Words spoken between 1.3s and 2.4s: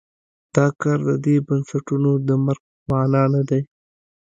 بنسټونو د